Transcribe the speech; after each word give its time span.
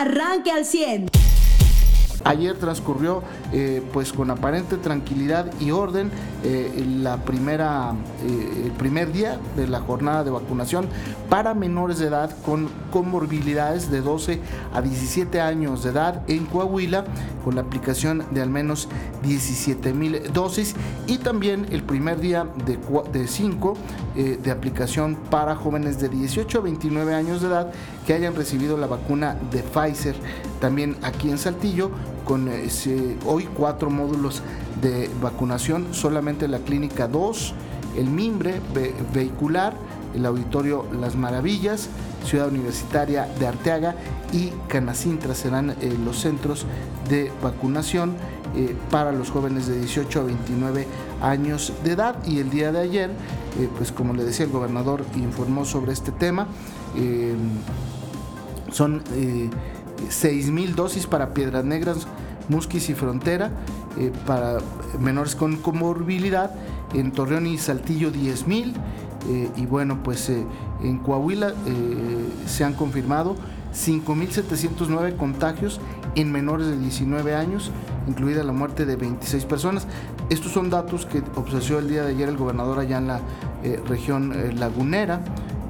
arranque 0.00 0.50
al 0.50 0.64
100. 0.64 1.25
Ayer 2.26 2.56
transcurrió 2.56 3.22
eh, 3.52 3.80
pues 3.92 4.12
con 4.12 4.32
aparente 4.32 4.78
tranquilidad 4.78 5.48
y 5.60 5.70
orden 5.70 6.10
eh, 6.42 6.84
la 7.00 7.18
primera, 7.18 7.92
eh, 8.24 8.62
el 8.64 8.72
primer 8.72 9.12
día 9.12 9.38
de 9.54 9.68
la 9.68 9.78
jornada 9.78 10.24
de 10.24 10.32
vacunación 10.32 10.88
para 11.30 11.54
menores 11.54 12.00
de 12.00 12.08
edad 12.08 12.36
con 12.44 12.68
comorbilidades 12.90 13.92
de 13.92 14.00
12 14.00 14.40
a 14.74 14.82
17 14.82 15.40
años 15.40 15.84
de 15.84 15.90
edad 15.90 16.22
en 16.26 16.46
Coahuila 16.46 17.04
con 17.44 17.54
la 17.54 17.60
aplicación 17.60 18.24
de 18.32 18.42
al 18.42 18.50
menos 18.50 18.88
17 19.22 19.92
mil 19.92 20.20
dosis. 20.32 20.74
Y 21.06 21.18
también 21.18 21.68
el 21.70 21.84
primer 21.84 22.18
día 22.18 22.48
de 23.12 23.28
5 23.28 23.76
de 24.16 24.50
aplicación 24.50 25.16
para 25.30 25.54
jóvenes 25.54 26.00
de 26.00 26.08
18 26.08 26.58
a 26.58 26.62
29 26.62 27.14
años 27.14 27.40
de 27.40 27.48
edad 27.48 27.72
que 28.04 28.14
hayan 28.14 28.34
recibido 28.34 28.76
la 28.76 28.88
vacuna 28.88 29.36
de 29.52 29.62
Pfizer. 29.62 30.16
También 30.60 30.96
aquí 31.02 31.30
en 31.30 31.38
Saltillo 31.38 31.90
con 32.26 32.50
hoy 33.24 33.48
cuatro 33.56 33.88
módulos 33.88 34.42
de 34.82 35.08
vacunación, 35.22 35.94
solamente 35.94 36.48
la 36.48 36.58
clínica 36.58 37.08
2, 37.08 37.54
el 37.96 38.10
mimbre 38.10 38.60
vehicular, 39.14 39.74
el 40.14 40.26
auditorio 40.26 40.86
Las 41.00 41.14
Maravillas, 41.14 41.88
Ciudad 42.24 42.48
Universitaria 42.48 43.28
de 43.38 43.46
Arteaga 43.46 43.94
y 44.32 44.50
Canacintra 44.68 45.34
serán 45.34 45.70
eh, 45.70 45.96
los 46.04 46.18
centros 46.18 46.66
de 47.08 47.30
vacunación 47.42 48.16
eh, 48.56 48.74
para 48.90 49.12
los 49.12 49.30
jóvenes 49.30 49.68
de 49.68 49.78
18 49.78 50.20
a 50.20 50.24
29 50.24 50.86
años 51.22 51.72
de 51.84 51.92
edad. 51.92 52.16
Y 52.26 52.40
el 52.40 52.50
día 52.50 52.72
de 52.72 52.80
ayer, 52.80 53.10
eh, 53.10 53.68
pues 53.76 53.92
como 53.92 54.12
le 54.12 54.24
decía 54.24 54.46
el 54.46 54.52
gobernador, 54.52 55.04
informó 55.14 55.64
sobre 55.64 55.92
este 55.92 56.10
tema. 56.12 56.48
son 58.72 59.02
6 60.08 60.50
mil 60.50 60.74
dosis 60.74 61.06
para 61.06 61.34
Piedras 61.34 61.64
Negras, 61.64 62.06
Musquis 62.48 62.88
y 62.90 62.94
Frontera, 62.94 63.50
eh, 63.98 64.12
para 64.26 64.58
menores 65.00 65.34
con 65.34 65.56
comorbilidad, 65.56 66.54
en 66.94 67.12
Torreón 67.12 67.46
y 67.46 67.58
Saltillo 67.58 68.10
10 68.10 68.46
mil, 68.46 68.74
eh, 69.28 69.50
y 69.56 69.66
bueno, 69.66 70.02
pues 70.02 70.28
eh, 70.30 70.46
en 70.82 70.98
Coahuila 70.98 71.54
se 72.46 72.64
han 72.64 72.74
confirmado 72.74 73.34
5.709 73.74 75.16
contagios 75.16 75.80
en 76.14 76.30
menores 76.30 76.68
de 76.68 76.78
19 76.78 77.34
años, 77.34 77.72
incluida 78.06 78.44
la 78.44 78.52
muerte 78.52 78.86
de 78.86 78.96
26 78.96 79.44
personas. 79.44 79.86
Estos 80.30 80.52
son 80.52 80.70
datos 80.70 81.06
que 81.06 81.22
obsesió 81.34 81.78
el 81.78 81.88
día 81.88 82.02
de 82.04 82.10
ayer 82.10 82.28
el 82.28 82.36
gobernador 82.36 82.78
allá 82.78 82.98
en 82.98 83.08
la 83.08 83.20
región 83.86 84.34
lagunera. 84.58 85.22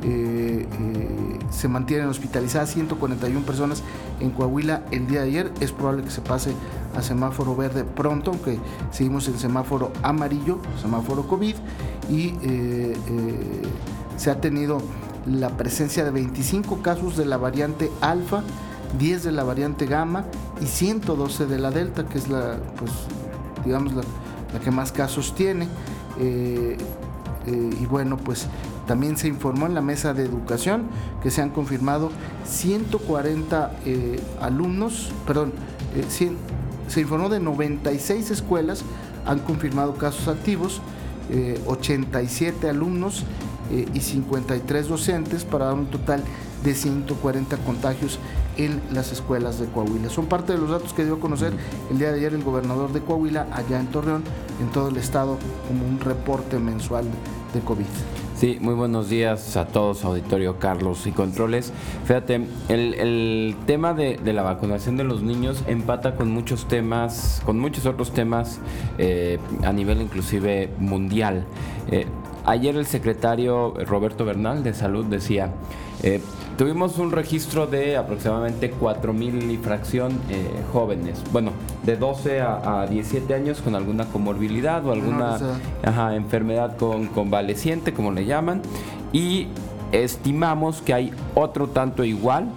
Eh, 0.06 0.64
eh, 0.70 1.38
se 1.50 1.66
mantienen 1.66 2.06
hospitalizadas 2.06 2.70
141 2.70 3.44
personas 3.44 3.82
en 4.20 4.30
Coahuila 4.30 4.82
el 4.92 5.08
día 5.08 5.22
de 5.22 5.28
ayer. 5.28 5.52
Es 5.60 5.72
probable 5.72 6.04
que 6.04 6.10
se 6.10 6.20
pase 6.20 6.52
a 6.96 7.02
semáforo 7.02 7.56
verde 7.56 7.82
pronto, 7.82 8.30
aunque 8.30 8.60
seguimos 8.92 9.26
en 9.26 9.36
semáforo 9.38 9.92
amarillo, 10.02 10.60
semáforo 10.80 11.26
COVID, 11.26 11.56
y 12.08 12.34
eh, 12.42 12.96
se 14.16 14.30
ha 14.30 14.40
tenido 14.40 14.80
la 15.26 15.56
presencia 15.56 16.04
de 16.04 16.12
25 16.12 16.82
casos 16.82 17.16
de 17.16 17.24
la 17.24 17.36
variante 17.36 17.90
alfa, 18.00 18.44
10 19.00 19.24
de 19.24 19.32
la 19.32 19.42
variante 19.42 19.86
gamma 19.86 20.24
y 20.60 20.66
112 20.66 21.46
de 21.46 21.58
la 21.58 21.72
delta, 21.72 22.06
que 22.06 22.18
es 22.18 22.28
la, 22.28 22.58
pues, 22.78 22.92
digamos, 23.64 23.92
la, 23.94 24.02
que 24.62 24.70
más 24.70 24.92
casos 24.92 25.34
tiene. 25.34 25.66
y 26.16 27.86
bueno, 27.86 28.16
pues 28.16 28.48
también 28.86 29.16
se 29.16 29.28
informó 29.28 29.66
en 29.66 29.74
la 29.74 29.82
mesa 29.82 30.14
de 30.14 30.24
educación 30.24 30.84
que 31.22 31.30
se 31.30 31.42
han 31.42 31.50
confirmado 31.50 32.10
140 32.44 33.72
eh, 33.84 34.20
alumnos, 34.40 35.12
perdón, 35.26 35.52
eh, 35.94 36.04
se 36.88 37.00
informó 37.00 37.28
de 37.28 37.40
96 37.40 38.30
escuelas 38.30 38.84
han 39.26 39.40
confirmado 39.40 39.94
casos 39.94 40.28
activos, 40.28 40.80
87 41.66 42.66
eh, 42.66 42.70
alumnos 42.70 43.24
y 43.92 44.00
53 44.00 44.86
docentes 44.86 45.44
para 45.44 45.64
dar 45.66 45.74
un 45.74 45.86
total 45.86 46.22
de 46.62 46.74
140 46.74 47.56
contagios 47.58 48.20
en 48.56 48.80
las 48.92 49.10
escuelas 49.10 49.58
de 49.58 49.66
Coahuila. 49.66 50.08
Son 50.08 50.26
parte 50.26 50.52
de 50.52 50.58
los 50.58 50.70
datos 50.70 50.92
que 50.92 51.04
dio 51.04 51.14
a 51.14 51.20
conocer 51.20 51.52
el 51.90 51.98
día 51.98 52.12
de 52.12 52.18
ayer 52.18 52.34
el 52.34 52.44
gobernador 52.44 52.92
de 52.92 53.00
Coahuila 53.00 53.48
allá 53.52 53.80
en 53.80 53.88
Torreón, 53.88 54.22
en 54.60 54.70
todo 54.70 54.88
el 54.88 54.96
estado, 54.96 55.36
como 55.66 55.84
un 55.86 55.98
reporte 55.98 56.58
mensual 56.60 57.04
de 57.56 57.62
COVID. 57.62 57.84
Sí, 58.36 58.58
muy 58.60 58.74
buenos 58.74 59.08
días 59.08 59.56
a 59.56 59.66
todos, 59.66 60.04
auditorio 60.04 60.58
Carlos 60.58 61.06
y 61.06 61.10
controles. 61.10 61.72
Fíjate, 62.04 62.46
el, 62.68 63.56
tema 63.66 63.94
de, 63.94 64.18
la 64.32 64.42
vacunación 64.42 64.98
de 64.98 65.04
los 65.04 65.22
niños 65.22 65.62
empata 65.66 66.16
con 66.16 66.30
muchos 66.30 66.68
temas, 66.68 67.40
con 67.46 67.58
muchos 67.58 67.86
otros 67.86 68.12
temas 68.12 68.60
eh, 68.98 69.38
a 69.64 69.72
nivel 69.72 70.02
inclusive 70.02 70.68
mundial. 70.78 71.46
Eh, 71.90 72.06
ayer 72.44 72.76
el 72.76 72.84
secretario 72.84 73.72
Roberto 73.86 74.26
Bernal 74.26 74.62
de 74.62 74.74
Salud 74.74 75.06
decía, 75.06 75.54
eh, 76.02 76.20
tuvimos 76.58 76.98
un 76.98 77.12
registro 77.12 77.66
de 77.66 77.96
aproximadamente 77.96 78.70
4.000 78.70 79.50
y 79.50 79.56
fracción 79.56 80.12
jóvenes, 80.74 81.22
bueno, 81.32 81.52
de 81.86 81.96
12 81.96 82.40
a, 82.40 82.86
17 82.90 83.32
años 83.32 83.62
con 83.62 83.74
alguna 83.74 84.04
comorbilidad 84.06 84.84
o 84.84 84.92
alguna 84.92 85.38
enfermedad 86.14 86.76
con, 86.76 87.06
convaleciente, 87.06 87.94
como 87.94 88.10
le 88.10 88.26
llaman, 88.26 88.60
y 89.12 89.46
estimamos 89.92 90.82
que 90.82 90.92
hay 90.92 91.12
otro 91.34 91.68
tanto 91.68 92.04
igual 92.04 92.48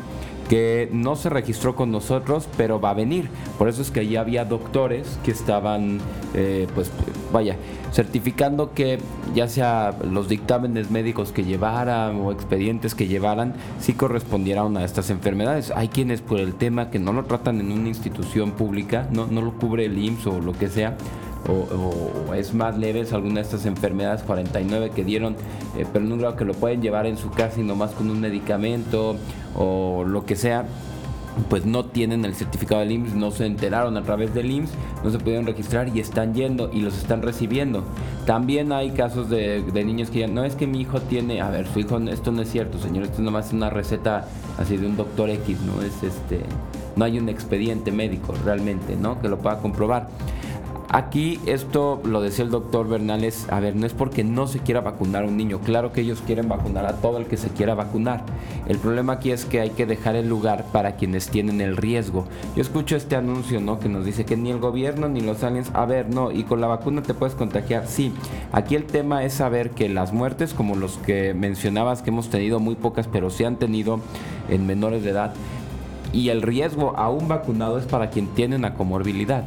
que 0.49 0.89
no 0.91 1.15
se 1.15 1.29
registró 1.29 1.75
con 1.75 1.91
nosotros, 1.91 2.49
pero 2.57 2.81
va 2.81 2.89
a 2.89 2.93
venir. 2.95 3.29
Por 3.59 3.69
eso 3.69 3.83
es 3.83 3.91
que 3.91 3.99
allí 3.99 4.15
había 4.15 4.45
doctores 4.45 5.19
que 5.23 5.29
estaban, 5.29 5.99
eh, 6.33 6.67
pues, 6.73 6.91
vaya, 7.31 7.55
certificando 7.91 8.73
que 8.73 8.99
ya 9.33 9.47
sea 9.47 9.95
los 10.09 10.27
dictámenes 10.27 10.91
médicos 10.91 11.31
que 11.31 11.43
llevaran 11.43 12.21
o 12.21 12.31
expedientes 12.31 12.95
que 12.95 13.07
llevaran, 13.07 13.53
sí 13.79 13.93
correspondieran 13.93 14.77
a 14.77 14.83
estas 14.83 15.09
enfermedades. 15.09 15.71
Hay 15.75 15.89
quienes 15.89 16.21
por 16.21 16.39
el 16.39 16.55
tema 16.55 16.89
que 16.89 16.99
no 16.99 17.13
lo 17.13 17.25
tratan 17.25 17.59
en 17.59 17.71
una 17.71 17.87
institución 17.87 18.51
pública, 18.51 19.07
no, 19.11 19.27
no 19.27 19.41
lo 19.41 19.53
cubre 19.53 19.85
el 19.85 19.97
IMSS 19.97 20.27
o 20.27 20.39
lo 20.39 20.53
que 20.53 20.69
sea, 20.69 20.97
o, 21.47 22.33
es 22.33 22.53
más 22.53 22.77
leves 22.77 23.13
alguna 23.13 23.35
de 23.35 23.41
estas 23.41 23.65
enfermedades 23.65 24.23
49 24.23 24.91
que 24.93 25.03
dieron, 25.03 25.35
eh, 25.77 25.85
pero 25.91 26.05
un 26.05 26.17
grado 26.19 26.35
que 26.35 26.45
lo 26.45 26.53
pueden 26.53 26.81
llevar 26.81 27.05
en 27.05 27.17
su 27.17 27.29
casa 27.31 27.59
y 27.59 27.63
nomás 27.63 27.91
con 27.91 28.09
un 28.09 28.19
medicamento 28.19 29.15
o 29.55 30.03
lo 30.05 30.25
que 30.25 30.35
sea, 30.35 30.65
pues 31.49 31.65
no 31.65 31.85
tienen 31.85 32.25
el 32.25 32.35
certificado 32.35 32.81
del 32.81 32.91
IMSS, 32.91 33.15
no 33.15 33.31
se 33.31 33.45
enteraron 33.45 33.97
a 33.97 34.03
través 34.03 34.33
del 34.33 34.51
IMSS, 34.51 34.71
no 35.03 35.09
se 35.09 35.19
pudieron 35.19 35.45
registrar 35.45 35.95
y 35.95 35.99
están 35.99 36.33
yendo 36.33 36.69
y 36.73 36.81
los 36.81 36.97
están 36.97 37.21
recibiendo. 37.21 37.83
También 38.25 38.71
hay 38.71 38.91
casos 38.91 39.29
de, 39.29 39.63
niños 39.73 40.09
que 40.09 40.19
ya, 40.19 40.27
no 40.27 40.43
es 40.43 40.55
que 40.55 40.67
mi 40.67 40.81
hijo 40.81 41.01
tiene, 41.01 41.41
a 41.41 41.49
ver, 41.49 41.67
su 41.67 41.79
hijo, 41.79 41.97
esto 41.99 42.31
no 42.31 42.41
es 42.41 42.51
cierto, 42.51 42.79
señor, 42.79 43.05
esto 43.05 43.21
nomás 43.21 43.47
es 43.47 43.53
una 43.53 43.69
receta 43.69 44.27
así 44.57 44.77
de 44.77 44.87
un 44.87 44.97
doctor 44.97 45.29
X, 45.29 45.57
no 45.61 45.81
es 45.81 46.03
este, 46.03 46.41
no 46.95 47.05
hay 47.05 47.17
un 47.17 47.29
expediente 47.29 47.91
médico 47.91 48.33
realmente, 48.43 48.95
¿no? 48.95 49.21
Que 49.21 49.29
lo 49.29 49.39
pueda 49.39 49.59
comprobar. 49.59 50.09
Aquí 50.91 51.39
esto 51.45 52.01
lo 52.03 52.19
decía 52.19 52.43
el 52.43 52.49
doctor 52.49 52.89
Bernales, 52.89 53.45
a 53.51 53.59
ver, 53.59 53.75
no 53.75 53.85
es 53.85 53.93
porque 53.93 54.23
no 54.23 54.47
se 54.47 54.57
quiera 54.57 54.81
vacunar 54.81 55.23
a 55.23 55.27
un 55.27 55.37
niño, 55.37 55.59
claro 55.59 55.91
que 55.91 56.01
ellos 56.01 56.23
quieren 56.25 56.49
vacunar 56.49 56.87
a 56.87 56.93
todo 56.93 57.19
el 57.19 57.27
que 57.27 57.37
se 57.37 57.49
quiera 57.49 57.75
vacunar. 57.75 58.23
El 58.67 58.79
problema 58.79 59.13
aquí 59.13 59.29
es 59.29 59.45
que 59.45 59.59
hay 59.59 59.69
que 59.69 59.85
dejar 59.85 60.15
el 60.15 60.27
lugar 60.27 60.65
para 60.71 60.95
quienes 60.95 61.29
tienen 61.29 61.61
el 61.61 61.77
riesgo. 61.77 62.25
Yo 62.55 62.63
escucho 62.63 62.95
este 62.95 63.15
anuncio, 63.15 63.61
¿no? 63.61 63.79
Que 63.79 63.87
nos 63.87 64.03
dice 64.03 64.25
que 64.25 64.35
ni 64.35 64.49
el 64.49 64.57
gobierno 64.57 65.07
ni 65.07 65.21
los 65.21 65.43
aliens, 65.43 65.69
a 65.75 65.85
ver, 65.85 66.09
no, 66.09 66.31
y 66.31 66.43
con 66.43 66.59
la 66.59 66.65
vacuna 66.65 67.03
te 67.03 67.13
puedes 67.13 67.35
contagiar. 67.35 67.85
Sí, 67.85 68.11
aquí 68.51 68.73
el 68.73 68.85
tema 68.85 69.23
es 69.23 69.33
saber 69.33 69.69
que 69.69 69.89
las 69.89 70.11
muertes, 70.11 70.55
como 70.55 70.75
los 70.75 70.97
que 70.97 71.35
mencionabas 71.35 72.01
que 72.01 72.09
hemos 72.09 72.31
tenido 72.31 72.59
muy 72.59 72.73
pocas, 72.73 73.07
pero 73.07 73.29
sí 73.29 73.43
han 73.43 73.57
tenido 73.57 73.99
en 74.49 74.65
menores 74.65 75.03
de 75.03 75.11
edad, 75.11 75.35
y 76.13 76.29
el 76.29 76.41
riesgo 76.41 76.97
aún 76.97 77.27
vacunado 77.27 77.77
es 77.77 77.85
para 77.85 78.09
quien 78.09 78.25
tiene 78.29 78.55
una 78.55 78.73
comorbilidad 78.73 79.43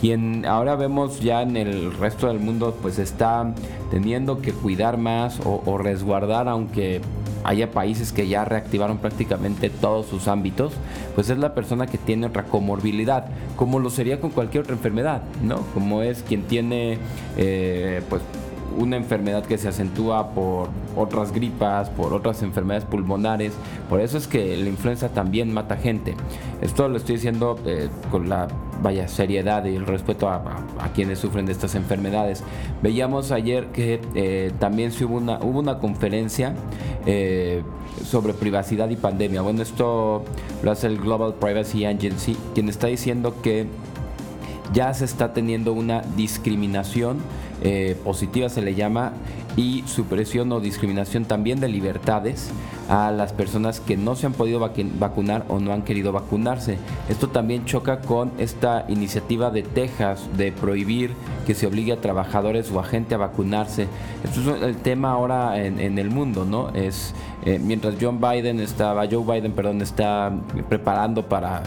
quien 0.00 0.46
ahora 0.46 0.76
vemos 0.76 1.20
ya 1.20 1.42
en 1.42 1.56
el 1.56 1.92
resto 1.92 2.28
del 2.28 2.40
mundo 2.40 2.76
pues 2.80 2.98
está 2.98 3.54
teniendo 3.90 4.40
que 4.40 4.52
cuidar 4.52 4.96
más 4.96 5.40
o, 5.44 5.78
resguardar 5.78 6.48
aunque 6.48 7.00
haya 7.44 7.70
países 7.70 8.12
que 8.12 8.28
ya 8.28 8.44
reactivaron 8.44 8.98
prácticamente 8.98 9.70
todos 9.70 10.06
sus 10.06 10.28
ámbitos, 10.28 10.74
pues 11.14 11.30
es 11.30 11.38
la 11.38 11.54
persona 11.54 11.86
que 11.86 11.96
tiene 11.96 12.26
otra 12.26 12.44
comorbilidad, 12.44 13.26
como 13.56 13.78
lo 13.78 13.88
sería 13.88 14.20
con 14.20 14.30
cualquier 14.30 14.64
otra 14.64 14.74
enfermedad, 14.74 15.22
¿no? 15.42 15.60
Como 15.72 16.02
es 16.02 16.22
quien 16.22 16.42
tiene, 16.42 16.98
eh, 17.38 18.02
pues, 18.10 18.20
una 18.78 18.98
enfermedad 18.98 19.44
que 19.44 19.56
se 19.56 19.68
acentúa 19.68 20.30
por 20.30 20.68
otras 20.96 21.32
gripas, 21.32 21.88
por 21.88 22.12
otras 22.12 22.42
enfermedades 22.42 22.84
pulmonares. 22.84 23.54
Por 23.88 24.00
eso 24.00 24.18
es 24.18 24.26
que 24.26 24.56
la 24.58 24.68
influenza 24.68 25.08
también 25.08 25.52
mata 25.52 25.76
gente. 25.76 26.14
Esto 26.60 26.88
lo 26.88 26.98
estoy 26.98 27.16
diciendo 27.16 27.58
eh, 27.64 27.88
con 28.10 28.28
la 28.28 28.48
vaya 28.82 29.08
seriedad 29.08 29.64
y 29.64 29.76
el 29.76 29.86
respeto 29.86 30.28
a, 30.28 30.42
quienes 30.94 31.18
sufren 31.18 31.46
de 31.46 31.52
estas 31.52 31.74
enfermedades. 31.74 32.42
Veíamos 32.82 33.32
ayer 33.32 33.66
que 33.66 34.00
eh, 34.14 34.52
también 34.58 34.92
se 34.92 35.04
hubo 35.04 35.16
una, 35.16 35.78
conferencia 35.78 36.54
eh, 37.06 37.62
sobre 38.04 38.32
privacidad 38.32 38.88
y 38.90 38.96
pandemia. 38.96 39.42
Bueno, 39.42 39.62
esto 39.62 40.24
lo 40.62 40.70
hace 40.70 40.86
el 40.86 40.98
Global 40.98 41.34
Privacy 41.34 41.84
Agency, 41.84 42.36
quien 42.54 42.68
está 42.68 42.86
diciendo 42.88 43.34
que 43.42 43.66
ya 44.72 44.92
se 44.94 45.04
está 45.04 45.32
teniendo 45.32 45.72
una 45.72 46.02
discriminación 46.16 47.18
eh, 47.62 47.94
positiva 48.04 48.48
se 48.48 48.62
le 48.62 48.74
llama 48.74 49.12
y 49.54 49.82
supresión 49.86 50.50
o 50.52 50.60
discriminación 50.60 51.26
también 51.26 51.60
de 51.60 51.68
libertades 51.68 52.50
a 52.88 53.10
las 53.10 53.34
personas 53.34 53.80
que 53.80 53.98
no 53.98 54.16
se 54.16 54.26
han 54.26 54.32
podido 54.32 54.60
vacunar 54.60 55.44
o 55.48 55.60
no 55.60 55.72
han 55.72 55.82
querido 55.82 56.10
vacunarse. 56.12 56.78
Esto 57.08 57.28
también 57.28 57.66
choca 57.66 58.00
con 58.00 58.32
esta 58.38 58.86
iniciativa 58.88 59.50
de 59.50 59.62
Texas 59.62 60.26
de 60.38 60.52
prohibir 60.52 61.12
que 61.46 61.54
se 61.54 61.66
obligue 61.66 61.92
a 61.92 62.00
trabajadores 62.00 62.70
o 62.70 62.80
a 62.80 62.84
gente 62.84 63.14
a 63.14 63.18
vacunarse. 63.18 63.88
Esto 64.24 64.56
es 64.56 64.62
el 64.62 64.76
tema 64.76 65.12
ahora 65.12 65.62
en, 65.62 65.98
el 65.98 66.10
mundo, 66.10 66.46
¿no? 66.46 66.70
Es 66.70 67.14
eh, 67.44 67.60
mientras 67.62 67.96
John 68.00 68.20
Biden 68.20 68.60
estaba, 68.60 69.06
Joe 69.10 69.24
Biden, 69.24 69.52
perdón, 69.52 69.82
está 69.82 70.32
preparando 70.68 71.28
para 71.28 71.62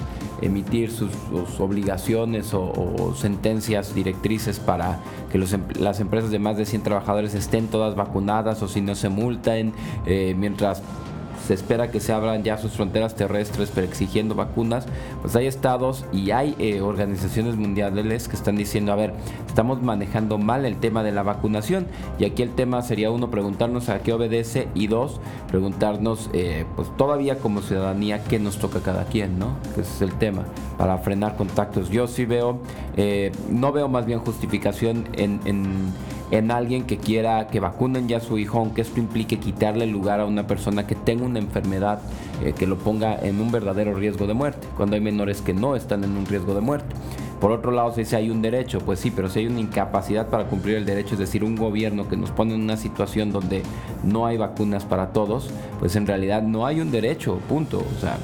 emitir 0.45 0.91
sus, 0.91 1.11
obligaciones 1.59 2.53
o, 2.53 3.13
sentencias 3.15 3.93
directrices 3.95 4.59
para 4.59 4.99
que 5.31 5.37
los, 5.37 5.55
las 5.79 5.99
empresas 5.99 6.31
de 6.31 6.39
más 6.39 6.57
de 6.57 6.65
100 6.65 6.83
trabajadores 6.83 7.33
estén 7.33 7.67
todas 7.67 7.95
vacunadas 7.95 8.61
o 8.61 8.67
si 8.67 8.81
no 8.81 8.95
se 8.95 9.09
multen, 9.09 9.73
eh, 10.05 10.35
mientras 10.37 10.81
se 11.45 11.53
espera 11.53 11.91
que 11.91 11.99
se 11.99 12.13
abran 12.13 12.43
ya 12.43 12.57
sus 12.57 12.73
fronteras 12.73 13.15
terrestres, 13.15 13.71
pero 13.73 13.85
exigiendo 13.85 14.35
vacunas, 14.35 14.85
pues 15.21 15.35
hay 15.35 15.47
estados 15.47 16.05
y 16.11 16.31
hay 16.31 16.55
eh, 16.59 16.81
organizaciones 16.81 17.55
mundiales 17.55 18.27
que 18.27 18.35
están 18.35 18.55
diciendo, 18.55 18.91
a 18.91 18.95
ver, 18.95 19.13
estamos 19.47 19.81
manejando 19.81 20.37
mal 20.37 20.65
el 20.65 20.77
tema 20.77 21.03
de 21.03 21.11
la 21.11 21.23
vacunación 21.23 21.87
y 22.19 22.25
aquí 22.25 22.43
el 22.43 22.51
tema 22.51 22.81
sería 22.81 23.11
uno, 23.11 23.29
preguntarnos 23.29 23.89
a 23.89 23.99
qué 23.99 24.13
obedece 24.13 24.67
y 24.73 24.87
dos, 24.87 25.19
preguntarnos, 25.49 26.29
eh, 26.33 26.65
pues 26.75 26.89
todavía 26.97 27.39
como 27.39 27.61
ciudadanía, 27.61 28.23
qué 28.23 28.39
nos 28.39 28.57
toca 28.57 28.79
cada 28.79 29.05
quien, 29.05 29.39
¿no? 29.39 29.57
Que 29.75 29.81
ese 29.81 29.95
es 29.95 30.01
el 30.01 30.13
tema, 30.13 30.45
para 30.77 30.97
frenar 30.99 31.35
contactos. 31.35 31.89
Yo 31.89 32.07
sí 32.07 32.25
veo, 32.25 32.59
eh, 32.95 33.31
no 33.49 33.71
veo 33.71 33.87
más 33.87 34.05
bien 34.05 34.19
justificación 34.19 35.07
en, 35.13 35.39
en 35.45 35.93
en 36.33 36.49
alguien 36.49 36.85
que 36.85 36.97
quiera 36.97 37.45
que 37.47 37.59
vacunen 37.59 38.07
ya 38.07 38.17
a 38.17 38.19
su 38.19 38.39
hijo, 38.39 38.57
aunque 38.57 38.81
esto 38.81 38.99
implique 38.99 39.37
quitarle 39.37 39.85
lugar 39.85 40.19
a 40.19 40.25
una 40.25 40.47
persona 40.47 40.87
que 40.87 40.95
tenga 40.95 41.25
una 41.25 41.37
enfermedad 41.37 41.99
eh, 42.41 42.53
que 42.53 42.67
lo 42.67 42.77
ponga 42.77 43.17
en 43.19 43.39
un 43.39 43.51
verdadero 43.51 43.93
riesgo 43.93 44.27
de 44.27 44.33
muerte, 44.33 44.67
cuando 44.75 44.95
hay 44.95 45.01
menores 45.01 45.41
que 45.41 45.53
no 45.53 45.75
están 45.75 46.03
en 46.03 46.17
un 46.17 46.25
riesgo 46.25 46.53
de 46.53 46.61
muerte. 46.61 46.95
Por 47.43 47.51
otro 47.51 47.71
lado, 47.71 47.91
si 47.91 48.01
dice 48.01 48.15
hay 48.15 48.29
un 48.29 48.41
derecho, 48.41 48.79
pues 48.79 49.01
sí, 49.01 49.11
pero 49.11 49.27
si 49.27 49.39
hay 49.39 49.47
una 49.47 49.59
incapacidad 49.59 50.29
para 50.29 50.45
cumplir 50.45 50.77
el 50.77 50.85
derecho, 50.85 51.15
es 51.15 51.19
decir, 51.19 51.43
un 51.43 51.57
gobierno 51.57 52.07
que 52.07 52.15
nos 52.15 52.31
pone 52.31 52.55
en 52.55 52.61
una 52.61 52.77
situación 52.77 53.33
donde 53.33 53.63
no 54.01 54.25
hay 54.25 54.37
vacunas 54.37 54.85
para 54.85 55.11
todos, 55.11 55.49
pues 55.77 55.97
en 55.97 56.07
realidad 56.07 56.41
no 56.41 56.65
hay 56.65 56.79
un 56.79 56.89
derecho, 56.89 57.39
punto. 57.49 57.79
O 57.79 57.99
sea, 57.99 58.17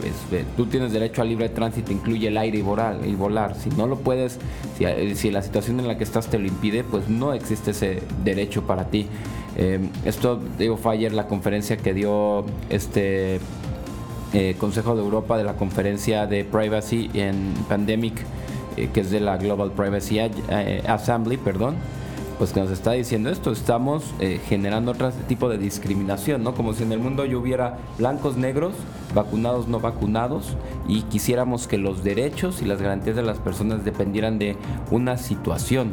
tú 0.55 0.67
tienes 0.67 0.93
derecho 0.93 1.21
a 1.21 1.25
libre 1.25 1.49
tránsito, 1.49 1.91
incluye 1.91 2.29
el 2.29 2.37
aire 2.37 2.59
y 2.59 2.61
volar, 2.61 2.97
y 3.05 3.13
volar. 3.13 3.55
Si 3.55 3.69
no 3.71 3.87
lo 3.87 3.97
puedes, 3.97 4.39
si, 4.77 4.85
eh, 4.85 5.13
si, 5.15 5.31
la 5.31 5.41
situación 5.41 5.81
en 5.81 5.89
la 5.89 5.97
que 5.97 6.05
estás 6.05 6.27
te 6.27 6.39
lo 6.39 6.47
impide, 6.47 6.85
pues 6.85 7.09
no 7.09 7.33
existe 7.33 7.71
ese 7.71 8.01
derecho 8.23 8.63
para 8.63 8.85
ti. 8.85 9.07
Em, 9.57 9.89
esto, 10.05 10.39
digo, 10.57 10.77
fue 10.77 10.93
ayer 10.93 11.11
la 11.11 11.27
conferencia 11.27 11.75
que 11.75 11.93
dio 11.93 12.45
este 12.69 13.41
eh, 14.33 14.55
Consejo 14.59 14.95
de 14.95 15.01
Europa 15.01 15.37
de 15.37 15.43
la 15.43 15.53
conferencia 15.53 16.27
de 16.27 16.45
Privacy 16.45 17.09
en 17.13 17.53
Pandemic 17.67 18.25
eh, 18.77 18.89
que 18.93 19.01
es 19.01 19.11
de 19.11 19.19
la 19.19 19.37
Global 19.37 19.71
Privacy 19.71 20.19
eh, 20.19 20.83
Assembly, 20.87 21.37
perdón, 21.37 21.75
pues 22.39 22.53
que 22.53 22.61
nos 22.61 22.71
está 22.71 22.93
diciendo 22.93 23.29
esto, 23.29 23.51
estamos 23.51 24.15
eh, 24.21 24.39
generando 24.47 24.91
otro 24.91 25.11
tipo 25.27 25.49
de 25.49 25.57
discriminación, 25.57 26.41
¿no? 26.41 26.55
Como 26.55 26.73
si 26.73 26.83
en 26.83 26.93
el 26.93 26.99
mundo 26.99 27.25
yo 27.25 27.39
hubiera 27.39 27.77
blancos, 27.97 28.37
negros, 28.37 28.73
vacunados, 29.13 29.67
no 29.67 29.81
vacunados, 29.81 30.55
y 30.87 31.01
quisiéramos 31.03 31.67
que 31.67 31.77
los 31.77 32.01
derechos 32.01 32.61
y 32.61 32.65
las 32.65 32.81
garantías 32.81 33.17
de 33.17 33.23
las 33.23 33.39
personas 33.39 33.83
dependieran 33.83 34.39
de 34.39 34.55
una 34.89 35.17
situación 35.17 35.91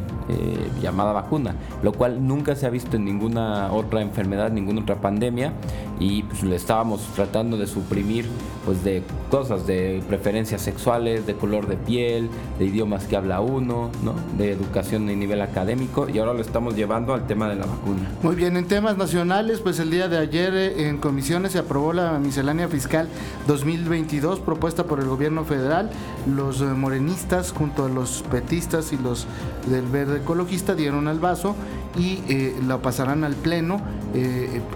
llamada 0.83 1.13
vacuna, 1.13 1.57
lo 1.83 1.93
cual 1.93 2.27
nunca 2.27 2.55
se 2.55 2.67
ha 2.67 2.71
visto 2.71 2.97
en 2.97 3.05
ninguna 3.05 3.73
otra 3.73 4.01
enfermedad, 4.01 4.51
ninguna 4.51 4.83
otra 4.83 5.01
pandemia, 5.01 5.53
y 5.99 6.23
pues 6.25 6.43
le 6.45 6.57
estábamos 6.57 7.01
tratando 7.15 7.57
de 7.57 7.67
suprimir 7.67 8.27
pues 8.65 8.83
de 8.85 9.03
cosas 9.31 9.67
de 9.67 10.03
preferencias 10.09 10.61
sexuales, 10.61 11.27
de 11.27 11.35
color 11.35 11.69
de 11.69 11.77
piel, 11.77 12.29
de 12.59 12.67
idiomas 12.67 13.05
que 13.05 13.17
habla 13.17 13.41
uno, 13.41 13.91
¿no? 14.03 14.15
de 14.37 14.51
educación 14.51 15.07
de 15.07 15.17
nivel 15.17 15.41
académico 15.41 16.09
y 16.09 16.19
ahora 16.19 16.35
lo 16.37 16.43
estamos 16.43 16.77
llevando 16.77 17.15
al 17.15 17.27
tema 17.27 17.49
de 17.49 17.57
la 17.57 17.67
vacuna. 17.67 18.01
Muy 18.23 18.37
bien, 18.37 18.57
en 18.57 18.67
temas 18.67 18.97
nacionales, 18.97 19.61
pues 19.61 19.79
el 19.79 19.91
día 19.91 20.09
de 20.09 20.19
ayer 20.19 20.55
eh, 20.55 20.89
en 20.89 20.99
comisiones 20.99 21.53
se 21.53 21.59
aprobó 21.59 21.93
la 21.93 22.19
miscelánea 22.19 22.69
fiscal 22.69 23.09
2022 23.47 24.41
propuesta 24.41 24.85
por 24.85 25.01
el 25.01 25.07
gobierno 25.07 25.45
federal. 25.45 25.91
Los 26.27 26.61
eh, 26.61 26.65
morenistas 26.65 27.53
junto 27.53 27.87
a 27.87 27.89
los 27.89 28.23
petistas 28.31 28.93
y 28.93 28.99
los 28.99 29.27
del 29.67 29.87
verde 29.87 30.19
ecologista 30.19 30.75
dieron 30.75 31.09
al 31.09 31.19
vaso 31.19 31.57
y 31.99 32.21
eh, 32.29 32.55
la 32.67 32.79
pasarán 32.79 33.25
al 33.25 33.35
pleno. 33.35 33.81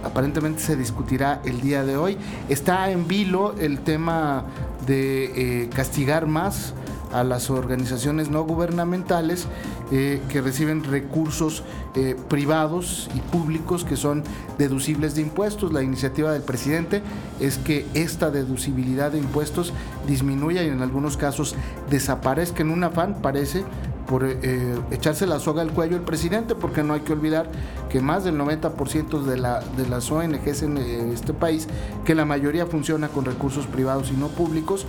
aparentemente 0.05 0.61
se 0.61 0.77
discutirá 0.77 1.41
el 1.45 1.61
día 1.61 1.85
de 1.85 1.97
hoy. 1.97 2.17
Está 2.49 2.91
en 2.91 3.07
vilo 3.07 3.55
el 3.59 3.81
tema 3.81 4.45
de 4.87 5.69
castigar 5.75 6.27
más 6.27 6.75
a 7.13 7.25
las 7.25 7.51
organizaciones 7.51 8.31
no 8.31 8.45
gubernamentales 8.45 9.47
eh, 9.91 10.21
que 10.29 10.41
reciben 10.41 10.85
recursos 10.85 11.63
eh, 11.95 12.17
privados 12.29 13.11
y 13.15 13.21
públicos 13.21 13.85
que 13.85 13.97
son 13.97 14.23
deducibles 14.59 15.15
de 15.15 15.23
impuestos. 15.23 15.73
La 15.73 15.83
iniciativa 15.83 16.33
del 16.33 16.43
presidente 16.43 17.03
es 17.41 17.59
que 17.59 17.87
esta 17.95 18.31
deducibilidad 18.31 19.13
de 19.13 19.19
impuestos 19.19 19.73
disminuya 20.07 20.63
y 20.63 20.69
en 20.69 20.83
algunos 20.83 21.17
casos 21.17 21.55
desaparezca 21.91 22.63
en 22.63 22.71
un 22.71 22.85
afán, 22.85 23.17
parece, 23.21 23.65
por 24.07 24.25
eh, 24.25 24.77
echarse 24.91 25.25
la 25.27 25.39
soga 25.39 25.63
al 25.63 25.71
cuello 25.71 25.97
el 25.97 26.03
presidente, 26.03 26.57
porque 26.57 26.83
no 26.83 26.95
hay 26.95 27.01
que 27.01 27.13
olvidar 27.13 27.49
que 27.89 28.01
más 28.01 28.25
del 28.25 28.37
90% 28.39 29.23
de, 29.23 29.39
la, 29.39 29.61
de 29.77 29.89
las 29.89 30.11
ONGs 30.11 30.63
en 30.63 30.79
este 31.13 31.33
país, 31.33 31.69
que 32.05 32.17
la 32.17 32.25
mayoría 32.25 32.67
funciona 32.67 33.09
con 33.09 33.25
recursos 33.25 33.67
privados 33.67 34.11
y 34.11 34.17
no 34.17 34.27
públicos, 34.29 34.87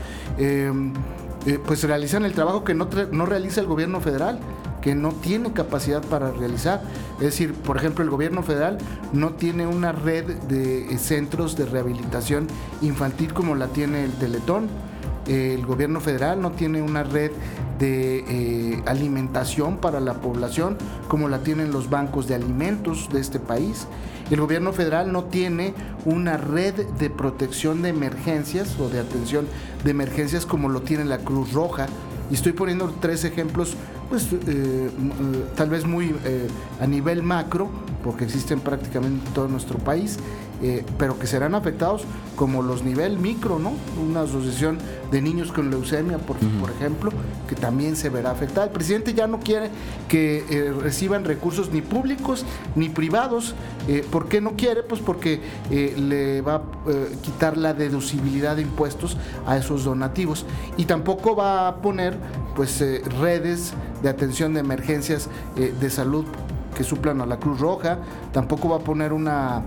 pues 1.65 1.83
realizan 1.83 2.23
el 2.23 2.33
trabajo 2.33 2.63
que 2.63 2.73
no, 2.73 2.87
no 3.11 3.25
realiza 3.25 3.61
el 3.61 3.67
gobierno 3.67 3.99
federal 3.99 4.39
que 4.81 4.95
no 4.95 5.11
tiene 5.11 5.53
capacidad 5.53 6.03
para 6.03 6.31
realizar. 6.31 6.81
Es 7.19 7.25
decir, 7.25 7.53
por 7.53 7.77
ejemplo, 7.77 8.03
el 8.03 8.09
gobierno 8.09 8.43
federal 8.43 8.79
no 9.13 9.33
tiene 9.33 9.67
una 9.67 9.91
red 9.91 10.25
de 10.25 10.97
centros 10.97 11.55
de 11.55 11.65
rehabilitación 11.65 12.47
infantil 12.81 13.33
como 13.33 13.55
la 13.55 13.67
tiene 13.67 14.03
el 14.03 14.11
Teletón. 14.13 14.67
El 15.27 15.65
gobierno 15.65 16.01
federal 16.01 16.41
no 16.41 16.51
tiene 16.51 16.81
una 16.81 17.03
red 17.03 17.31
de 17.79 18.25
eh, 18.27 18.83
alimentación 18.85 19.77
para 19.77 19.99
la 19.99 20.15
población 20.15 20.77
como 21.07 21.29
la 21.29 21.39
tienen 21.39 21.71
los 21.71 21.89
bancos 21.89 22.27
de 22.27 22.35
alimentos 22.35 23.09
de 23.11 23.21
este 23.21 23.39
país. 23.39 23.87
El 24.31 24.39
gobierno 24.39 24.71
federal 24.71 25.11
no 25.11 25.25
tiene 25.25 25.73
una 26.05 26.37
red 26.37 26.73
de 26.73 27.09
protección 27.09 27.81
de 27.81 27.89
emergencias 27.89 28.79
o 28.79 28.89
de 28.89 28.99
atención 28.99 29.45
de 29.83 29.91
emergencias 29.91 30.45
como 30.45 30.69
lo 30.69 30.81
tiene 30.81 31.05
la 31.05 31.19
Cruz 31.19 31.51
Roja. 31.51 31.87
Y 32.31 32.35
estoy 32.35 32.53
poniendo 32.53 32.93
tres 33.01 33.25
ejemplos, 33.25 33.75
pues 34.09 34.31
eh, 34.31 34.37
eh, 34.47 34.89
tal 35.55 35.69
vez 35.69 35.85
muy 35.85 36.15
a 36.79 36.87
nivel 36.87 37.23
macro, 37.23 37.69
porque 38.03 38.23
existen 38.23 38.61
prácticamente 38.61 39.27
en 39.27 39.33
todo 39.33 39.49
nuestro 39.49 39.77
país, 39.77 40.17
eh, 40.61 40.85
pero 40.97 41.17
que 41.17 41.25
serán 41.25 41.55
afectados 41.55 42.03
como 42.35 42.61
los 42.61 42.83
nivel 42.83 43.17
micro, 43.17 43.57
¿no? 43.57 43.73
Una 44.01 44.21
asociación 44.21 44.77
de 45.11 45.21
niños 45.21 45.51
con 45.51 45.69
leucemia, 45.69 46.17
por, 46.19 46.37
por 46.37 46.69
ejemplo, 46.69 47.11
que 47.47 47.55
también 47.55 47.95
se 47.95 48.09
verá 48.09 48.31
afectada. 48.31 48.67
El 48.67 48.71
presidente 48.71 49.13
ya 49.13 49.27
no 49.27 49.39
quiere 49.39 49.69
que 50.07 50.45
eh, 50.49 50.71
reciban 50.71 51.25
recursos 51.25 51.71
ni 51.71 51.81
públicos 51.81 52.45
ni 52.75 52.89
privados. 52.89 53.55
Eh, 53.87 54.05
¿Por 54.09 54.27
qué 54.27 54.39
no 54.39 54.51
quiere? 54.51 54.83
Pues 54.83 55.01
porque 55.01 55.41
le 55.71 56.41
va 56.41 56.55
a 56.55 56.61
quitar 57.21 57.57
la 57.57 57.73
deducibilidad 57.73 58.55
de 58.55 58.61
impuestos 58.61 59.17
a 59.47 59.57
esos 59.57 59.83
donativos. 59.83 60.45
Y 60.77 60.85
tampoco 60.85 61.35
va 61.35 61.67
a 61.67 61.75
poner 61.77 62.17
pues 62.55 62.83
redes 63.19 63.73
de 64.03 64.09
atención 64.09 64.53
de 64.53 64.59
emergencias 64.59 65.29
de 65.55 65.89
salud 65.89 66.25
que 66.75 66.83
suplan 66.83 67.21
a 67.21 67.25
la 67.25 67.37
Cruz 67.37 67.59
Roja, 67.59 67.99
tampoco 68.31 68.69
va 68.69 68.77
a 68.77 68.79
poner 68.79 69.13
una 69.13 69.63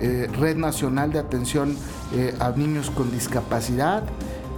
eh, 0.00 0.28
Red 0.38 0.56
Nacional 0.56 1.12
de 1.12 1.18
Atención 1.18 1.76
eh, 2.14 2.34
a 2.40 2.50
Niños 2.50 2.90
con 2.90 3.10
Discapacidad, 3.10 4.04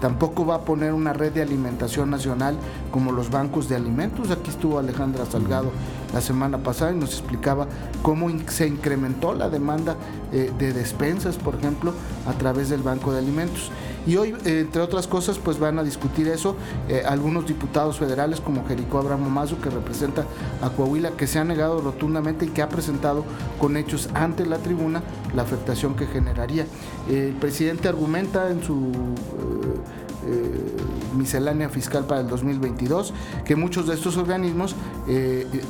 tampoco 0.01 0.47
va 0.47 0.57
a 0.57 0.61
poner 0.65 0.93
una 0.93 1.13
red 1.13 1.33
de 1.33 1.43
alimentación 1.43 2.11
nacional 2.11 2.57
como 2.91 3.13
los 3.13 3.31
bancos 3.31 3.69
de 3.69 3.77
alimentos. 3.77 4.31
Aquí 4.31 4.51
estuvo 4.51 4.79
Alejandra 4.79 5.27
Salgado 5.27 5.71
la 6.13 6.21
semana 6.21 6.59
pasada 6.59 6.93
y 6.93 6.97
nos 6.97 7.13
explicaba 7.13 7.67
cómo 8.03 8.29
se 8.49 8.67
incrementó 8.67 9.35
la 9.35 9.49
demanda 9.49 9.97
eh, 10.33 10.51
de 10.59 10.73
despensas, 10.73 11.37
por 11.37 11.55
ejemplo, 11.55 11.93
a 12.27 12.33
través 12.33 12.69
del 12.69 12.83
Banco 12.83 13.13
de 13.13 13.19
Alimentos. 13.19 13.71
Y 14.07 14.17
hoy, 14.17 14.35
eh, 14.45 14.61
entre 14.61 14.81
otras 14.81 15.07
cosas, 15.07 15.39
pues 15.39 15.59
van 15.59 15.79
a 15.79 15.83
discutir 15.83 16.29
eso 16.29 16.57
eh, 16.89 17.03
algunos 17.07 17.47
diputados 17.47 17.99
federales 17.99 18.41
como 18.41 18.67
Jericó 18.67 18.99
Abramo 18.99 19.29
Mazo, 19.29 19.61
que 19.61 19.71
representa 19.71 20.25
a 20.63 20.71
Coahuila, 20.71 21.11
que 21.13 21.27
se 21.27 21.39
ha 21.39 21.45
negado 21.45 21.81
rotundamente 21.81 22.47
y 22.47 22.49
que 22.49 22.63
ha 22.63 22.69
presentado 22.69 23.25
con 23.59 23.77
hechos 23.77 24.09
ante 24.15 24.47
la 24.47 24.59
tribuna 24.59 25.03
la 25.35 25.43
afectación 25.43 25.95
que 25.95 26.07
generaría. 26.07 26.67
el 27.09 27.35
presidente 27.35 27.89
argumenta 27.89 28.51
en 28.51 28.63
su 28.63 28.93
miscelánea 31.17 31.69
fiscal 31.69 32.05
para 32.07 32.21
el 32.21 32.29
2022, 32.29 33.13
que 33.45 33.57
muchos 33.57 33.87
de 33.87 33.95
estos 33.95 34.17
organismos 34.17 34.75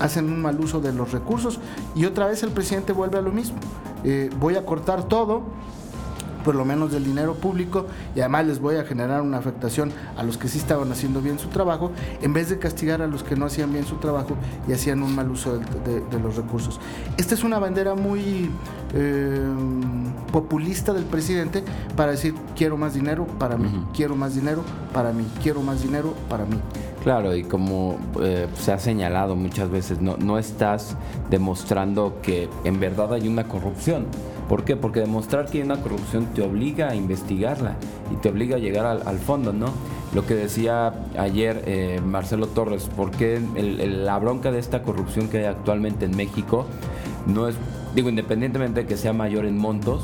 hacen 0.00 0.26
un 0.26 0.42
mal 0.42 0.58
uso 0.60 0.80
de 0.80 0.92
los 0.92 1.12
recursos 1.12 1.60
y 1.94 2.04
otra 2.04 2.26
vez 2.26 2.42
el 2.42 2.50
presidente 2.50 2.92
vuelve 2.92 3.18
a 3.18 3.22
lo 3.22 3.32
mismo. 3.32 3.58
voy 4.38 4.56
a 4.56 4.64
cortar 4.64 5.04
todo, 5.04 5.42
por 6.44 6.54
lo 6.54 6.64
menos 6.64 6.92
del 6.92 7.04
dinero 7.04 7.34
público 7.34 7.86
y 8.14 8.20
además 8.20 8.46
les 8.46 8.60
voy 8.60 8.76
a 8.76 8.84
generar 8.84 9.22
una 9.22 9.38
afectación 9.38 9.92
a 10.16 10.22
los 10.22 10.38
que 10.38 10.48
sí 10.48 10.58
estaban 10.58 10.90
haciendo 10.92 11.20
bien 11.20 11.38
su 11.38 11.48
trabajo 11.48 11.92
en 12.22 12.32
vez 12.32 12.48
de 12.50 12.58
castigar 12.58 13.02
a 13.02 13.06
los 13.06 13.22
que 13.22 13.36
no 13.36 13.46
hacían 13.46 13.72
bien 13.72 13.86
su 13.86 13.96
trabajo 13.96 14.36
y 14.68 14.72
hacían 14.72 15.02
un 15.02 15.14
mal 15.14 15.30
uso 15.30 15.58
de, 15.58 16.20
los 16.20 16.36
recursos. 16.36 16.78
Esta 17.16 17.34
es 17.34 17.44
una 17.44 17.58
bandera 17.58 17.94
muy 17.94 18.50
eh, 18.94 19.40
populista 20.32 20.92
del 20.92 21.04
presidente 21.04 21.64
para 21.96 22.12
decir 22.12 22.34
quiero 22.56 22.76
más 22.76 22.94
dinero 22.94 23.26
para 23.38 23.56
mí, 23.56 23.86
quiero 23.94 24.16
más 24.16 24.34
dinero 24.34 24.62
para 24.92 25.12
mí, 25.12 25.26
quiero 25.42 25.62
más 25.62 25.82
dinero 25.82 26.14
para 26.28 26.44
mí. 26.44 26.60
Claro, 27.02 27.34
y 27.34 27.44
como 27.44 27.98
eh, 28.20 28.46
se 28.54 28.72
ha 28.72 28.78
señalado 28.78 29.34
muchas 29.34 29.70
veces, 29.70 30.02
no, 30.02 30.18
no 30.18 30.38
estás 30.38 30.96
demostrando 31.30 32.18
que 32.20 32.50
en 32.64 32.78
verdad 32.78 33.14
hay 33.14 33.26
una 33.26 33.44
corrupción 33.44 34.06
¿Por 34.50 34.64
qué? 34.64 34.74
Porque 34.74 34.98
demostrar 34.98 35.46
que 35.46 35.58
hay 35.58 35.64
una 35.64 35.80
corrupción 35.80 36.26
te 36.34 36.42
obliga 36.42 36.88
a 36.88 36.96
investigarla 36.96 37.76
y 38.12 38.16
te 38.16 38.30
obliga 38.30 38.56
a 38.56 38.58
llegar 38.58 38.84
al, 38.84 39.18
fondo, 39.20 39.52
¿no? 39.52 39.68
Lo 40.12 40.26
que 40.26 40.34
decía 40.34 40.92
ayer 41.16 41.62
eh, 41.66 42.00
Marcelo 42.04 42.48
Torres, 42.48 42.90
porque 42.96 43.40
la 43.54 44.18
bronca 44.18 44.50
de 44.50 44.58
esta 44.58 44.82
corrupción 44.82 45.28
que 45.28 45.38
hay 45.38 45.44
actualmente 45.44 46.06
en 46.06 46.16
México 46.16 46.66
no 47.28 47.46
es, 47.46 47.54
digo, 47.94 48.08
independientemente 48.08 48.80
de 48.80 48.86
que 48.88 48.96
sea 48.96 49.12
mayor 49.12 49.44
en 49.44 49.56
montos, 49.56 50.02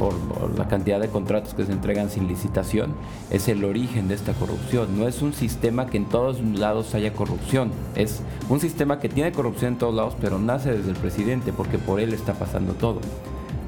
por, 0.00 0.14
la 0.58 0.66
cantidad 0.66 0.98
de 0.98 1.06
contratos 1.08 1.54
que 1.54 1.64
se 1.64 1.70
entregan 1.70 2.10
sin 2.10 2.26
licitación, 2.26 2.92
es 3.30 3.46
el 3.46 3.64
origen 3.64 4.08
de 4.08 4.16
esta 4.16 4.32
corrupción. 4.32 4.98
No 4.98 5.06
es 5.06 5.22
un 5.22 5.32
sistema 5.32 5.86
que 5.86 5.98
en 5.98 6.06
todos 6.06 6.40
lados 6.40 6.92
haya 6.96 7.12
corrupción, 7.12 7.70
es 7.94 8.20
un 8.48 8.58
sistema 8.58 8.98
que 8.98 9.08
tiene 9.08 9.30
corrupción 9.30 9.74
en 9.74 9.78
todos 9.78 9.94
lados, 9.94 10.16
pero 10.20 10.40
nace 10.40 10.72
desde 10.72 10.90
el 10.90 10.96
presidente, 10.96 11.52
porque 11.52 11.78
por 11.78 12.00
él 12.00 12.12
está 12.14 12.34
pasando 12.34 12.72
todo. 12.72 12.98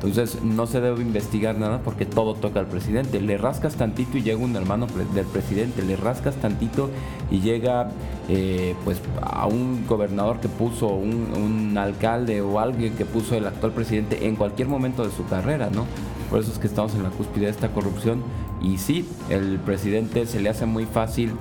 Entonces 0.02 0.42
no 0.44 0.68
se 0.68 0.80
debe 0.80 1.02
investigar 1.02 1.58
nada 1.58 1.80
porque 1.82 2.06
todo 2.06 2.34
toca 2.34 2.60
al 2.60 2.66
presidente. 2.66 3.20
Le 3.20 3.36
rascas 3.36 3.74
tantito 3.74 4.16
y 4.16 4.22
llega 4.22 4.38
un 4.38 4.54
hermano 4.54 4.86
del 5.12 5.26
presidente, 5.26 5.82
le 5.82 5.96
rascas 5.96 6.36
tantito 6.36 6.88
y 7.32 7.40
llega 7.40 7.90
eh, 8.28 8.76
pues 8.84 9.00
a 9.20 9.46
un 9.46 9.86
gobernador 9.88 10.38
que 10.38 10.48
puso, 10.48 10.86
un, 10.86 11.76
alcalde 11.76 12.40
o 12.40 12.60
alguien 12.60 12.94
que 12.94 13.04
puso 13.04 13.34
el 13.34 13.46
actual 13.46 13.72
presidente 13.72 14.26
en 14.26 14.36
cualquier 14.36 14.68
momento 14.68 15.04
de 15.04 15.10
su 15.12 15.26
carrera, 15.26 15.68
¿no? 15.72 15.84
Por 16.30 16.40
eso 16.40 16.52
es 16.52 16.58
que 16.58 16.66
estamos 16.66 16.94
en 16.94 17.02
la 17.02 17.10
cúspide 17.10 17.46
de 17.46 17.50
esta 17.50 17.68
corrupción 17.68 18.22
y 18.62 18.78
sí, 18.78 19.08
el 19.30 19.58
presidente 19.58 20.26
se 20.26 20.40
le 20.40 20.48
hace 20.48 20.66
muy 20.66 20.86
fácil 20.86 21.32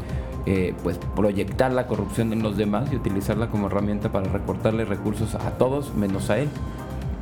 eh, 0.45 0.73
pues 0.81 0.97
proyectar 1.15 1.71
la 1.73 1.87
corrupción 1.87 2.33
en 2.33 2.41
los 2.41 2.55
demás 2.55 2.89
y 2.91 2.95
utilizarla 2.95 3.49
como 3.49 3.67
herramienta 3.67 4.11
para 4.11 4.31
recortarle 4.31 4.85
recursos 4.85 5.35
a 5.35 5.51
todos 5.51 5.93
menos 5.95 6.29
a 6.29 6.39
él 6.39 6.49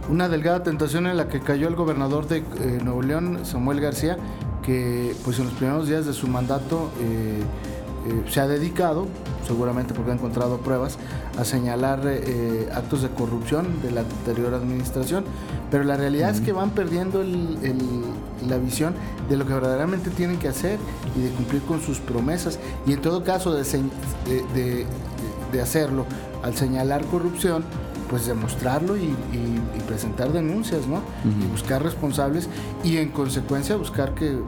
una 0.10 0.30
delgada 0.30 0.64
tentación 0.64 1.08
en 1.08 1.18
la 1.18 1.28
que 1.28 1.40
cayó 1.40 1.68
el 1.68 1.76
gobernador 1.76 2.28
de 2.28 2.38
eh, 2.38 2.80
Nuevo 2.84 3.02
León, 3.02 3.40
Samuel 3.44 3.82
García, 3.82 4.18
que 4.64 5.16
pues 5.24 5.40
en 5.40 5.46
los 5.46 5.54
primeros 5.54 5.88
días 5.88 6.06
de 6.06 6.14
su 6.14 6.28
mandato 6.28 6.92
eh, 7.00 7.42
eh, 8.08 8.24
se 8.30 8.40
ha 8.40 8.48
dedicado, 8.48 9.08
seguramente 9.48 9.94
porque 9.94 10.12
ha 10.12 10.14
encontrado 10.14 10.58
pruebas, 10.58 10.98
a 11.40 11.44
señalar 11.44 12.02
actos 12.74 13.02
de 13.02 13.10
corrupción 13.10 13.82
de 13.82 13.92
la 13.92 14.02
anterior 14.02 14.54
administración, 14.54 15.26
pero 15.70 15.84
la 15.84 15.98
realidad 15.98 16.30
es 16.30 16.40
que 16.40 16.52
van 16.52 16.70
perdiendo 16.70 17.24
la 18.48 18.58
visión 18.58 18.94
de 19.28 19.38
lo 19.38 19.46
que 19.46 19.54
verdaderamente 19.54 20.10
tienen 20.12 20.38
que 20.38 20.48
hacer 20.48 20.80
y 21.16 21.22
de 21.22 21.30
cumplir 21.32 21.62
con 21.64 21.82
sus 21.82 22.00
promesas, 22.00 22.58
y 22.88 22.94
en 22.94 23.02
todo 23.02 23.24
caso 23.24 23.54
de, 23.54 23.64
de 25.52 25.62
hacerlo 25.62 26.06
al 26.42 26.56
señalar 26.56 27.04
corrupción, 27.06 27.66
pues 28.10 28.26
demostrarlo 28.26 28.98
y, 28.98 29.16
presentar 29.88 30.34
denuncias, 30.34 30.88
¿no? 30.88 31.02
Y 31.24 31.46
buscar 31.46 31.84
responsables 31.84 32.50
y 32.84 32.98
en 32.98 33.10
consecuencia 33.10 33.76
buscar 33.76 34.16
que 34.16 34.32
eh, 34.32 34.40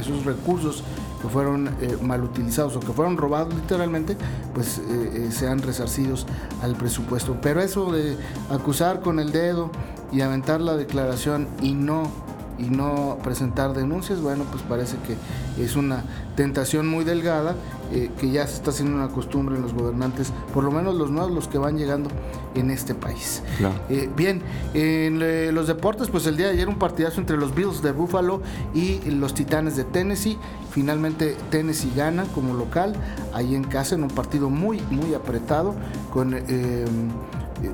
esos 0.00 0.24
recursos 0.24 0.82
que 1.20 1.28
fueron 1.28 1.68
eh, 1.80 1.98
mal 2.00 2.24
utilizados 2.24 2.74
o 2.76 2.80
que 2.80 2.92
fueron 2.92 3.18
robados 3.18 3.54
literalmente, 3.54 4.16
pues 4.54 4.78
eh, 4.78 5.28
sean 5.30 5.60
resarcidos 5.60 6.26
al 6.62 6.74
presupuesto. 6.74 7.36
Pero 7.42 7.60
eso 7.60 7.92
de 7.92 8.16
acusar 8.50 9.00
con 9.00 9.20
el 9.20 9.30
dedo 9.30 9.70
y 10.10 10.22
aventar 10.22 10.62
la 10.62 10.76
declaración 10.76 11.48
y 11.60 11.74
no 11.74 12.10
y 12.58 12.70
no 12.70 13.18
presentar 13.22 13.74
denuncias, 13.74 14.20
bueno, 14.20 14.44
pues 14.50 14.62
parece 14.62 14.96
que 15.06 15.62
es 15.62 15.76
una 15.76 16.04
tentación 16.36 16.88
muy 16.88 17.04
delgada 17.04 17.54
eh, 17.92 18.10
que 18.18 18.30
ya 18.30 18.46
se 18.46 18.56
está 18.56 18.70
haciendo 18.70 18.96
una 18.96 19.08
costumbre 19.08 19.56
en 19.56 19.62
los 19.62 19.72
gobernantes, 19.72 20.32
por 20.52 20.64
lo 20.64 20.70
menos 20.70 20.94
los 20.94 21.10
nuevos, 21.10 21.32
los 21.32 21.48
que 21.48 21.58
van 21.58 21.78
llegando 21.78 22.10
en 22.54 22.70
este 22.70 22.94
país. 22.94 23.42
Eh, 23.88 24.10
bien, 24.16 24.42
en 24.74 25.20
eh, 25.22 25.50
los 25.52 25.66
deportes, 25.68 26.08
pues 26.08 26.26
el 26.26 26.36
día 26.36 26.46
de 26.46 26.54
ayer 26.54 26.68
un 26.68 26.78
partidazo 26.78 27.20
entre 27.20 27.36
los 27.36 27.54
Bills 27.54 27.82
de 27.82 27.92
Buffalo 27.92 28.42
y 28.74 28.98
los 29.10 29.34
Titanes 29.34 29.76
de 29.76 29.84
Tennessee. 29.84 30.36
Finalmente 30.70 31.36
Tennessee 31.50 31.92
gana 31.94 32.24
como 32.34 32.54
local, 32.54 32.94
ahí 33.32 33.54
en 33.54 33.64
casa, 33.64 33.94
en 33.94 34.02
un 34.02 34.10
partido 34.10 34.50
muy, 34.50 34.80
muy 34.90 35.14
apretado, 35.14 35.74
con 36.12 36.34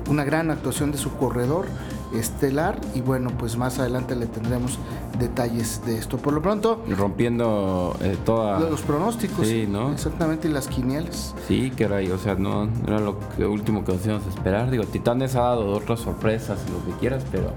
una 0.09 0.23
gran 0.23 0.51
actuación 0.51 0.91
de 0.91 0.97
su 0.97 1.11
corredor 1.17 1.65
estelar 2.13 2.79
y 2.93 3.01
bueno, 3.01 3.31
pues 3.37 3.57
más 3.57 3.79
adelante 3.79 4.15
le 4.15 4.25
tendremos 4.27 4.79
detalles 5.19 5.81
de 5.85 5.97
esto. 5.97 6.17
Por 6.17 6.33
lo 6.33 6.41
pronto... 6.41 6.83
Rompiendo 6.97 7.95
eh, 8.01 8.17
toda... 8.25 8.59
Los 8.59 8.81
pronósticos. 8.81 9.47
Sí, 9.47 9.67
¿no? 9.69 9.91
Exactamente, 9.91 10.47
y 10.47 10.51
las 10.51 10.67
quinielas. 10.67 11.35
Sí, 11.47 11.71
que 11.75 11.85
era, 11.85 11.97
o 12.13 12.17
sea, 12.17 12.35
no 12.35 12.69
era 12.87 12.99
lo 12.99 13.17
último 13.51 13.83
que 13.83 13.93
nos 13.93 14.05
íbamos 14.05 14.25
a 14.25 14.29
esperar. 14.29 14.69
Digo, 14.71 14.85
Titanes 14.85 15.35
ha 15.35 15.41
dado 15.41 15.71
otras 15.71 15.99
sorpresas 15.99 16.59
y 16.67 16.71
lo 16.71 16.85
que 16.85 16.99
quieras, 16.99 17.23
pero 17.31 17.53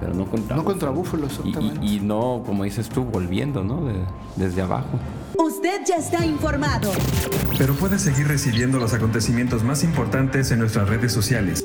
pero 0.00 0.14
no 0.14 0.26
contra 0.26 0.56
No 0.56 0.64
contra 0.64 0.90
Búfalo, 0.90 1.26
exactamente. 1.26 1.84
Y, 1.84 2.00
no, 2.00 2.42
como 2.46 2.64
dices 2.64 2.88
tú, 2.88 3.04
volviendo, 3.04 3.64
¿no? 3.64 3.88
desde 4.36 4.62
abajo. 4.62 4.98
Usted 5.36 5.80
ya 5.86 5.96
está 5.96 6.24
informado. 6.24 6.90
Pero 7.56 7.74
puede 7.74 7.98
seguir 7.98 8.28
recibiendo 8.28 8.78
los 8.78 8.94
acontecimientos 8.94 9.64
más 9.64 9.82
importantes 9.84 10.50
en 10.50 10.60
nuestras 10.60 10.88
redes 10.88 11.12
sociales. 11.12 11.64